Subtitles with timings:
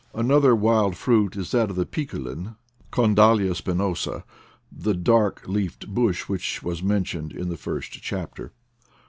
[0.15, 2.55] Another wild fruit is that of the PiqueUin
[2.91, 4.23] (Condalia spi nosa),
[4.71, 8.51] the dark leafed bush which was mentioned in the first chapter.